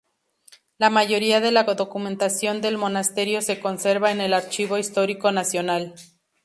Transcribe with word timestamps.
La 0.79 0.89
mayoría 0.89 1.41
de 1.41 1.51
la 1.51 1.63
documentación 1.63 2.59
del 2.59 2.75
monasterio 2.75 3.39
se 3.43 3.59
conserva 3.59 4.11
en 4.11 4.19
el 4.19 4.33
Archivo 4.33 4.79
Histórico 4.79 5.31
Nacional. 5.31 5.93